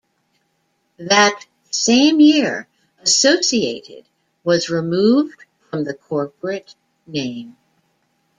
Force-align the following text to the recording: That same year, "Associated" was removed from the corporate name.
That 0.97 1.45
same 1.69 2.19
year, 2.19 2.67
"Associated" 3.03 4.05
was 4.43 4.67
removed 4.71 5.45
from 5.69 5.83
the 5.83 5.93
corporate 5.93 6.73
name. 7.05 7.55